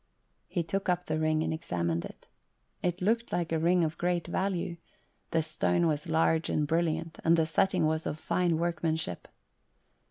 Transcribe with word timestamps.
He 0.47 0.63
took 0.63 0.89
up 0.89 1.05
the 1.05 1.19
ring 1.19 1.43
and 1.43 1.53
examined 1.53 2.05
it. 2.05 2.27
It 2.81 3.03
looked 3.03 3.31
like 3.31 3.51
a 3.51 3.59
ring 3.59 3.83
of 3.83 3.99
great 3.99 4.25
value; 4.25 4.77
the 5.29 5.43
stone 5.43 5.85
was 5.85 6.09
large 6.09 6.49
and 6.49 6.65
brilliant, 6.65 7.19
and 7.23 7.37
the 7.37 7.45
setting 7.45 7.85
was 7.85 8.07
of 8.07 8.17
fine 8.19 8.57
workmanship. 8.57 9.27